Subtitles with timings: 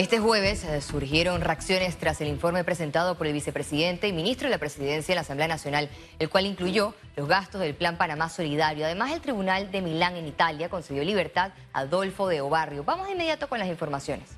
[0.00, 4.52] Este jueves eh, surgieron reacciones tras el informe presentado por el vicepresidente y ministro de
[4.52, 8.86] la Presidencia en la Asamblea Nacional, el cual incluyó los gastos del Plan Panamá Solidario.
[8.86, 12.82] Además, el Tribunal de Milán en Italia concedió libertad a Adolfo de Obarrio.
[12.82, 14.30] Vamos de inmediato con las informaciones.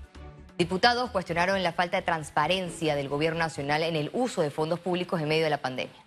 [0.59, 5.21] Diputados cuestionaron la falta de transparencia del Gobierno Nacional en el uso de fondos públicos
[5.21, 6.02] en medio de la pandemia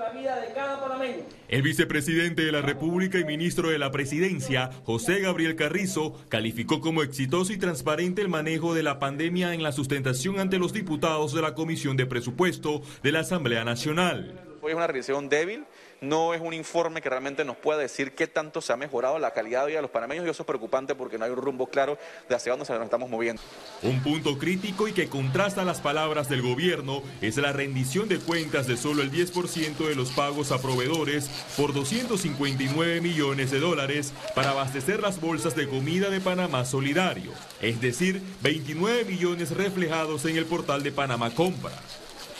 [0.00, 1.24] la vida de cada panameño.
[1.48, 7.02] El vicepresidente de la República y ministro de la Presidencia, José Gabriel Carrizo, calificó como
[7.02, 11.42] exitoso y transparente el manejo de la pandemia en la sustentación ante los diputados de
[11.42, 14.40] la Comisión de Presupuesto de la Asamblea Nacional.
[14.62, 15.64] Hoy es una revisión débil,
[16.00, 19.32] no es un informe que realmente nos pueda decir qué tanto se ha mejorado la
[19.32, 21.66] calidad de vida de los panameños y eso es preocupante porque no hay un rumbo
[21.66, 23.42] claro de hacia dónde nos estamos moviendo.
[23.82, 28.66] Un punto crítico y que contrasta las palabras del gobierno es la rendición de cuentas
[28.66, 34.50] de solo el 10% de los pagos a proveedores por 259 millones de dólares para
[34.50, 40.46] abastecer las bolsas de comida de Panamá Solidario, es decir, 29 millones reflejados en el
[40.46, 41.72] portal de Panamá Compra.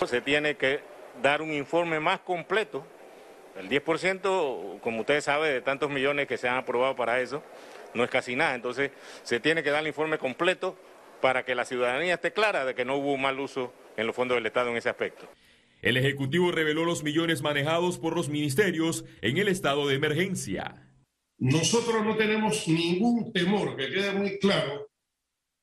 [0.07, 0.81] Se tiene que
[1.23, 2.85] dar un informe más completo.
[3.61, 7.43] El 10%, como ustedes saben, de tantos millones que se han aprobado para eso,
[7.95, 8.55] no es casi nada.
[8.55, 8.91] Entonces,
[9.23, 10.77] se tiene que dar el informe completo
[11.21, 14.37] para que la ciudadanía esté clara de que no hubo mal uso en los fondos
[14.37, 15.29] del Estado en ese aspecto.
[15.83, 20.87] El Ejecutivo reveló los millones manejados por los ministerios en el estado de emergencia.
[21.39, 24.91] Nosotros no tenemos ningún temor, que quede muy claro,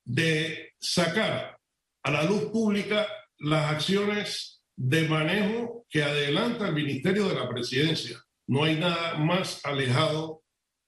[0.04, 1.59] de sacar
[2.02, 8.23] a la luz pública las acciones de manejo que adelanta el Ministerio de la Presidencia.
[8.45, 10.44] No hay nada más alejado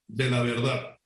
[0.07, 0.97] de la verdad.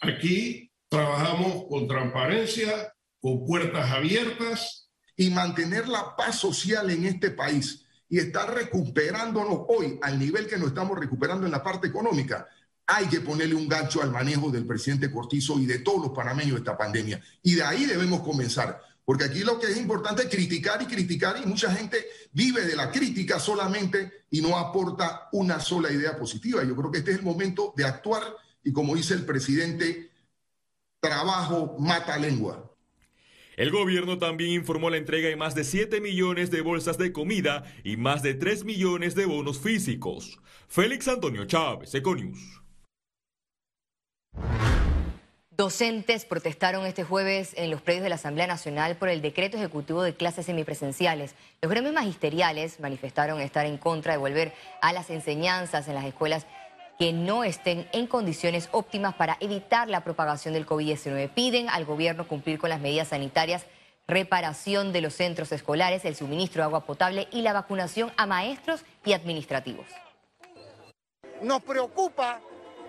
[0.00, 4.90] Aquí trabajamos con transparencia, con puertas abiertas.
[5.14, 10.56] Y mantener la paz social en este país y estar recuperándonos hoy al nivel que
[10.56, 12.48] nos estamos recuperando en la parte económica,
[12.86, 16.54] hay que ponerle un gancho al manejo del presidente Cortizo y de todos los panameños
[16.54, 17.22] de esta pandemia.
[17.42, 18.80] Y de ahí debemos comenzar.
[19.04, 22.76] Porque aquí lo que es importante es criticar y criticar y mucha gente vive de
[22.76, 26.62] la crítica solamente y no aporta una sola idea positiva.
[26.64, 28.22] Yo creo que este es el momento de actuar
[28.62, 30.10] y como dice el presidente,
[31.00, 32.68] trabajo mata lengua.
[33.56, 37.64] El gobierno también informó la entrega de más de 7 millones de bolsas de comida
[37.84, 40.40] y más de 3 millones de bonos físicos.
[40.68, 42.62] Félix Antonio Chávez, Econius.
[45.62, 50.02] Docentes protestaron este jueves en los predios de la Asamblea Nacional por el decreto ejecutivo
[50.02, 51.36] de clases semipresenciales.
[51.60, 56.46] Los gremios magisteriales manifestaron estar en contra de volver a las enseñanzas en las escuelas
[56.98, 61.30] que no estén en condiciones óptimas para evitar la propagación del COVID-19.
[61.30, 63.64] Piden al gobierno cumplir con las medidas sanitarias,
[64.08, 68.84] reparación de los centros escolares, el suministro de agua potable y la vacunación a maestros
[69.04, 69.86] y administrativos.
[71.40, 72.40] Nos preocupa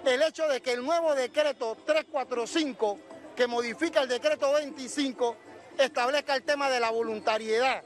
[0.06, 3.00] el hecho de que el nuevo decreto 345,
[3.36, 5.36] que modifica el decreto 25,
[5.78, 7.84] establezca el tema de la voluntariedad.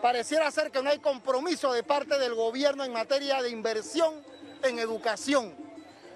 [0.00, 4.22] Pareciera ser que no hay compromiso de parte del gobierno en materia de inversión
[4.62, 5.54] en educación.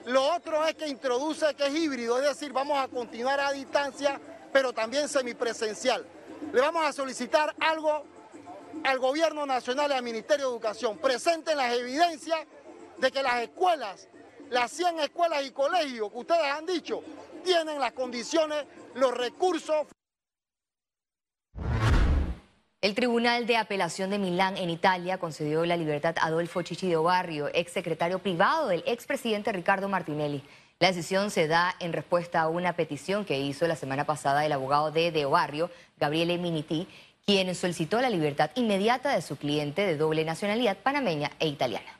[0.06, 4.20] Lo otro es que introduce que es híbrido, es decir, vamos a continuar a distancia,
[4.52, 6.04] pero también semipresencial.
[6.52, 8.04] Le vamos a solicitar algo
[8.84, 10.98] al Gobierno Nacional y al Ministerio de Educación.
[10.98, 12.40] Presenten las evidencias
[12.98, 14.08] de que las escuelas
[14.50, 17.02] las 100 escuelas y colegios que ustedes han dicho
[17.44, 19.86] tienen las condiciones, los recursos.
[22.82, 26.96] El Tribunal de Apelación de Milán en Italia concedió la libertad a Adolfo Chichi de
[26.96, 30.42] Obarrio, ex secretario privado del expresidente Ricardo Martinelli.
[30.78, 34.52] La decisión se da en respuesta a una petición que hizo la semana pasada el
[34.52, 36.88] abogado de De Obarrio, Gabriele Miniti,
[37.26, 41.99] quien solicitó la libertad inmediata de su cliente de doble nacionalidad panameña e italiana.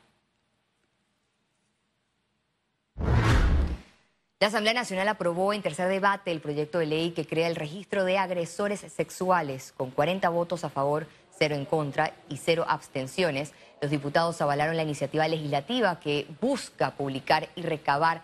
[4.41, 8.05] La Asamblea Nacional aprobó en tercer debate el proyecto de ley que crea el registro
[8.05, 11.07] de agresores sexuales con 40 votos a favor,
[11.39, 13.53] cero en contra y cero abstenciones.
[13.83, 18.23] Los diputados avalaron la iniciativa legislativa que busca publicar y recabar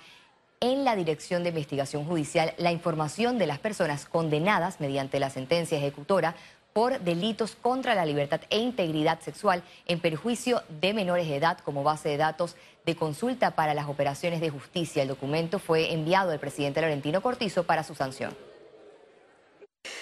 [0.61, 5.77] en la Dirección de Investigación Judicial la información de las personas condenadas mediante la sentencia
[5.77, 6.35] ejecutora
[6.77, 11.83] por delitos contra la libertad e integridad sexual en perjuicio de menores de edad como
[11.83, 15.01] base de datos de consulta para las operaciones de justicia.
[15.01, 18.37] El documento fue enviado al presidente Laurentino Cortizo para su sanción.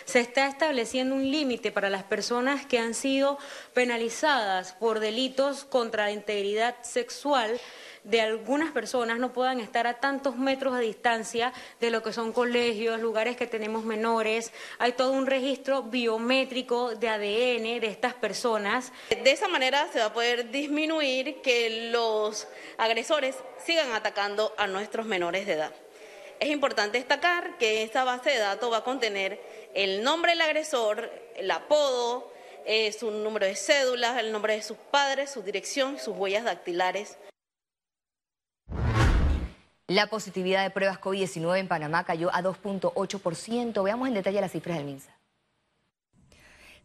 [0.04, 3.38] Se está estableciendo un límite para las personas que han sido
[3.72, 7.60] penalizadas por delitos contra la integridad sexual
[8.04, 12.32] de algunas personas no puedan estar a tantos metros de distancia de lo que son
[12.32, 14.52] colegios, lugares que tenemos menores.
[14.78, 18.92] Hay todo un registro biométrico de ADN de estas personas.
[19.08, 22.46] De esa manera se va a poder disminuir que los
[22.76, 25.72] agresores sigan atacando a nuestros menores de edad.
[26.40, 29.40] Es importante destacar que esta base de datos va a contener
[29.72, 32.32] el nombre del agresor, el apodo,
[32.66, 37.16] eh, su número de cédula, el nombre de sus padres, su dirección, sus huellas dactilares.
[39.86, 43.84] La positividad de pruebas COVID-19 en Panamá cayó a 2.8%.
[43.84, 45.14] Veamos en detalle las cifras del MINSA.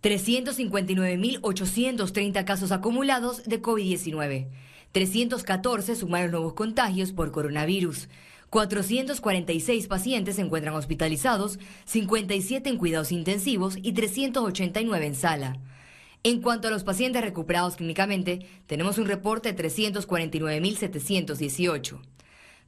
[0.03, 4.49] 359.830 casos acumulados de COVID-19.
[4.91, 8.09] 314 sumaron nuevos contagios por coronavirus.
[8.49, 15.55] 446 pacientes se encuentran hospitalizados, 57 en cuidados intensivos y 389 en sala.
[16.23, 22.01] En cuanto a los pacientes recuperados clínicamente, tenemos un reporte de 349.718.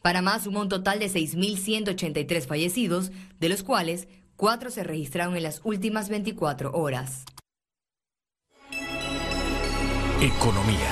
[0.01, 5.61] Panamá sumó un total de 6.183 fallecidos, de los cuales cuatro se registraron en las
[5.63, 7.23] últimas 24 horas.
[10.19, 10.89] Economía.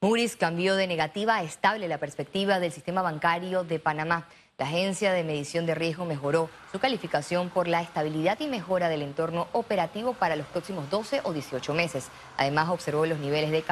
[0.00, 4.26] Moody's cambió de negativa a estable la perspectiva del sistema bancario de Panamá.
[4.58, 9.02] La agencia de medición de riesgo mejoró su calificación por la estabilidad y mejora del
[9.02, 12.08] entorno operativo para los próximos 12 o 18 meses.
[12.36, 13.64] Además, observó los niveles de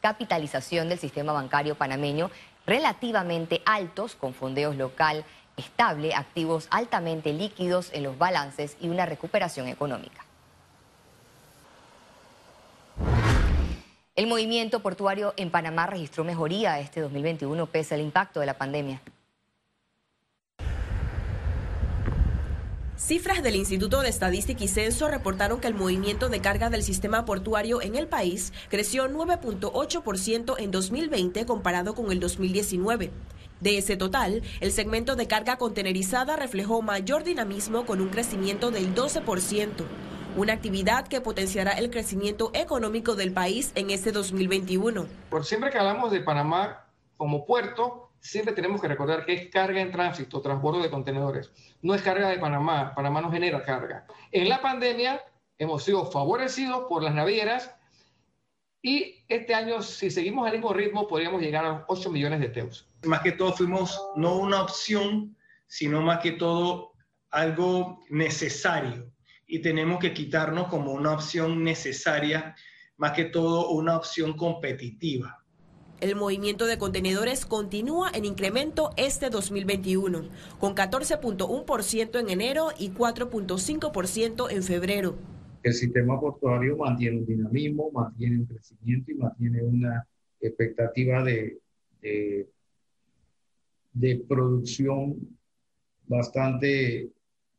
[0.00, 2.30] capitalización del sistema bancario panameño
[2.66, 5.24] relativamente altos, con fondeos local
[5.56, 10.24] estable, activos altamente líquidos en los balances y una recuperación económica.
[14.14, 19.00] El movimiento portuario en Panamá registró mejoría este 2021 pese al impacto de la pandemia.
[23.12, 27.26] Cifras del Instituto de Estadística y Censo reportaron que el movimiento de carga del sistema
[27.26, 33.10] portuario en el país creció 9.8% en 2020 comparado con el 2019.
[33.60, 38.94] De ese total, el segmento de carga contenerizada reflejó mayor dinamismo con un crecimiento del
[38.94, 39.68] 12%,
[40.38, 45.04] una actividad que potenciará el crecimiento económico del país en este 2021.
[45.28, 46.86] Por siempre que hablamos de Panamá
[47.18, 51.50] como puerto, siempre tenemos que recordar que es carga en tránsito, transbordo de contenedores.
[51.82, 52.94] No es carga de Panamá.
[52.94, 54.06] Panamá no genera carga.
[54.30, 55.20] En la pandemia
[55.58, 57.74] hemos sido favorecidos por las navieras
[58.80, 62.88] y este año, si seguimos al mismo ritmo, podríamos llegar a 8 millones de teus.
[63.04, 65.36] Más que todo fuimos no una opción,
[65.66, 66.92] sino más que todo
[67.30, 69.12] algo necesario.
[69.46, 72.54] Y tenemos que quitarnos como una opción necesaria,
[72.96, 75.41] más que todo una opción competitiva.
[76.02, 80.24] El movimiento de contenedores continúa en incremento este 2021,
[80.58, 85.14] con 14.1% en enero y 4.5% en febrero.
[85.62, 90.04] El sistema portuario mantiene un dinamismo, mantiene un crecimiento y mantiene una
[90.40, 91.60] expectativa de,
[93.92, 95.38] de, producción
[96.08, 97.12] bastante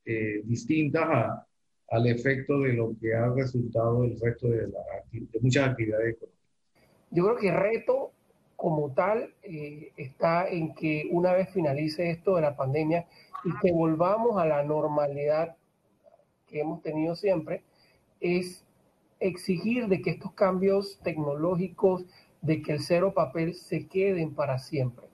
[0.04, 1.48] eh, distinta
[1.88, 4.68] al efecto de lo que ha resultado del resto de,
[5.12, 6.34] de muchas actividades económicas.
[7.12, 8.12] Yo creo que el reto
[8.63, 13.06] como tal eh, está en que una vez finalice esto de la pandemia
[13.44, 15.57] y que volvamos a la normalidad
[16.48, 17.62] que hemos tenido siempre,
[18.21, 18.63] es
[19.19, 22.06] exigir de que estos cambios tecnológicos,
[22.42, 25.07] de que el cero papel se queden para siempre,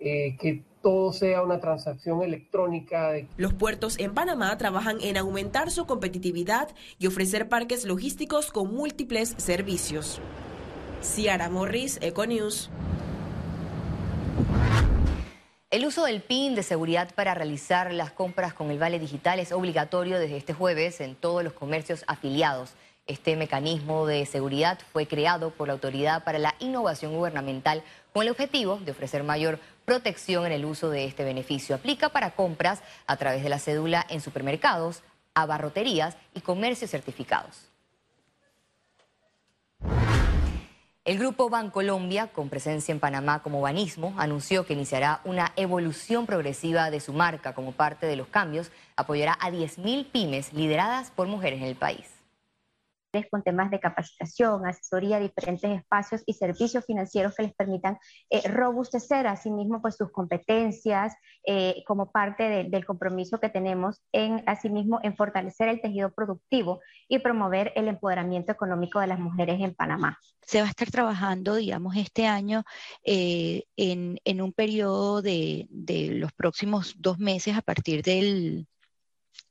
[0.00, 3.12] eh, que todo sea una transacción electrónica.
[3.36, 9.36] Los puertos en Panamá trabajan en aumentar su competitividad y ofrecer parques logísticos con múltiples
[9.36, 10.20] servicios.
[11.00, 12.70] Ciara Morris, Econews.
[15.78, 19.52] El uso del PIN de seguridad para realizar las compras con el vale digital es
[19.52, 22.72] obligatorio desde este jueves en todos los comercios afiliados.
[23.06, 28.30] Este mecanismo de seguridad fue creado por la Autoridad para la Innovación Gubernamental con el
[28.30, 31.76] objetivo de ofrecer mayor protección en el uso de este beneficio.
[31.76, 35.02] Aplica para compras a través de la cédula en supermercados,
[35.34, 37.68] abarroterías y comercios certificados.
[41.08, 46.90] El grupo Bancolombia, con presencia en Panamá como Banismo, anunció que iniciará una evolución progresiva
[46.90, 48.70] de su marca como parte de los cambios.
[48.94, 52.17] Apoyará a 10.000 pymes lideradas por mujeres en el país
[53.30, 57.98] con temas de capacitación, asesoría, diferentes espacios y servicios financieros que les permitan
[58.28, 61.14] eh, robustecer asimismo pues sus competencias
[61.46, 67.18] eh, como parte del compromiso que tenemos en asimismo en fortalecer el tejido productivo y
[67.20, 70.18] promover el empoderamiento económico de las mujeres en Panamá.
[70.42, 72.64] Se va a estar trabajando, digamos, este año
[73.04, 78.66] eh, en, en, un periodo de, de los próximos dos meses a partir del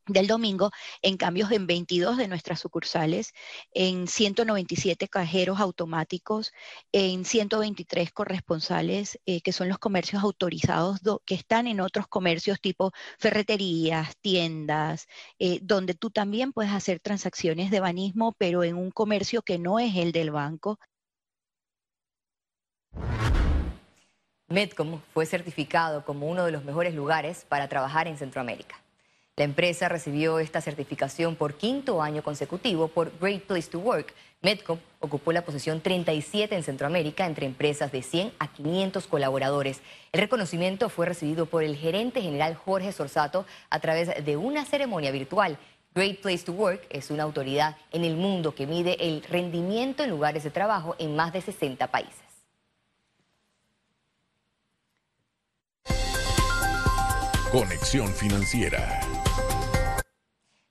[0.07, 0.71] del domingo
[1.01, 3.33] en cambios en 22 de nuestras sucursales,
[3.71, 6.51] en 197 cajeros automáticos,
[6.91, 12.91] en 123 corresponsales, eh, que son los comercios autorizados que están en otros comercios tipo
[13.19, 15.07] ferreterías, tiendas,
[15.39, 19.79] eh, donde tú también puedes hacer transacciones de banismo, pero en un comercio que no
[19.79, 20.79] es el del banco.
[24.49, 28.81] Medcom fue certificado como uno de los mejores lugares para trabajar en Centroamérica.
[29.37, 34.15] La empresa recibió esta certificación por quinto año consecutivo por Great Place to Work.
[34.41, 39.81] Medcom ocupó la posición 37 en Centroamérica entre empresas de 100 a 500 colaboradores.
[40.11, 45.11] El reconocimiento fue recibido por el gerente general Jorge Sorsato a través de una ceremonia
[45.11, 45.59] virtual.
[45.93, 50.09] Great Place to Work es una autoridad en el mundo que mide el rendimiento en
[50.09, 52.23] lugares de trabajo en más de 60 países.
[57.51, 59.06] Conexión Financiera.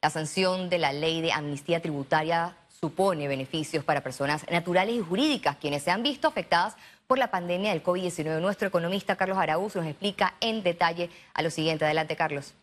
[0.07, 5.57] La sanción de la ley de amnistía tributaria supone beneficios para personas naturales y jurídicas,
[5.57, 6.77] quienes se han visto afectadas
[7.09, 8.41] por la pandemia del COVID-19.
[8.41, 11.87] Nuestro economista Carlos Araúz nos explica en detalle a lo siguiente.
[11.87, 12.55] Adelante, Carlos.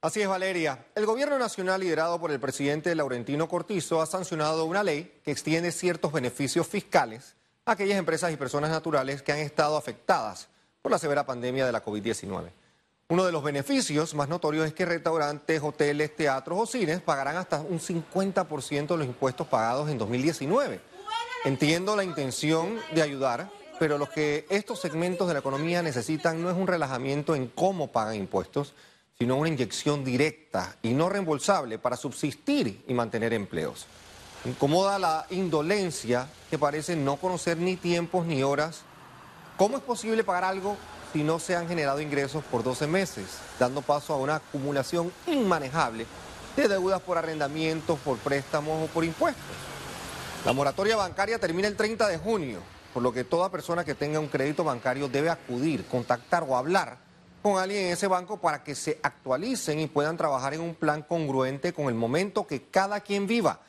[0.00, 0.84] Así es, Valeria.
[0.96, 5.70] El gobierno nacional liderado por el presidente Laurentino Cortizo ha sancionado una ley que extiende
[5.70, 10.48] ciertos beneficios fiscales a aquellas empresas y personas naturales que han estado afectadas
[10.82, 12.50] por la severa pandemia de la COVID-19.
[13.08, 17.60] Uno de los beneficios más notorios es que restaurantes, hoteles, teatros o cines pagarán hasta
[17.60, 20.80] un 50% de los impuestos pagados en 2019.
[21.44, 26.48] Entiendo la intención de ayudar, pero lo que estos segmentos de la economía necesitan no
[26.48, 28.72] es un relajamiento en cómo pagan impuestos,
[29.18, 33.86] sino una inyección directa y no reembolsable para subsistir y mantener empleos.
[34.46, 38.80] Incomoda la indolencia que parece no conocer ni tiempos ni horas.
[39.58, 40.78] ¿Cómo es posible pagar algo
[41.14, 43.24] si no se han generado ingresos por 12 meses,
[43.60, 46.06] dando paso a una acumulación inmanejable
[46.56, 49.44] de deudas por arrendamientos, por préstamos o por impuestos.
[50.44, 52.58] La moratoria bancaria termina el 30 de junio,
[52.92, 56.98] por lo que toda persona que tenga un crédito bancario debe acudir, contactar o hablar
[57.42, 61.02] con alguien en ese banco para que se actualicen y puedan trabajar en un plan
[61.02, 63.60] congruente con el momento que cada quien viva.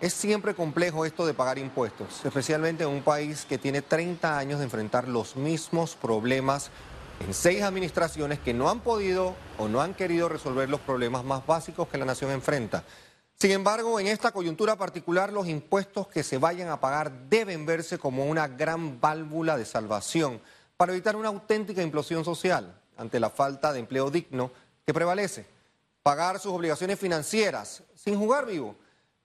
[0.00, 4.58] Es siempre complejo esto de pagar impuestos, especialmente en un país que tiene 30 años
[4.58, 6.70] de enfrentar los mismos problemas
[7.20, 11.46] en seis administraciones que no han podido o no han querido resolver los problemas más
[11.46, 12.82] básicos que la nación enfrenta.
[13.38, 17.98] Sin embargo, en esta coyuntura particular, los impuestos que se vayan a pagar deben verse
[17.98, 20.40] como una gran válvula de salvación
[20.78, 24.50] para evitar una auténtica implosión social ante la falta de empleo digno
[24.86, 25.44] que prevalece.
[26.02, 28.76] Pagar sus obligaciones financieras sin jugar vivo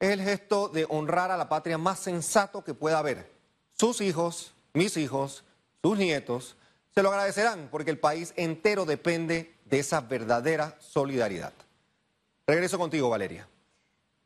[0.05, 3.31] es el gesto de honrar a la patria más sensato que pueda haber.
[3.73, 5.43] Sus hijos, mis hijos,
[5.81, 6.55] sus nietos,
[6.93, 11.53] se lo agradecerán porque el país entero depende de esa verdadera solidaridad.
[12.47, 13.47] Regreso contigo, Valeria.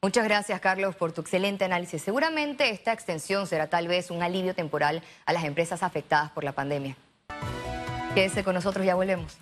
[0.01, 2.01] Muchas gracias, Carlos, por tu excelente análisis.
[2.01, 6.53] Seguramente esta extensión será tal vez un alivio temporal a las empresas afectadas por la
[6.53, 6.95] pandemia.
[8.15, 9.37] Quédese con nosotros, ya volvemos.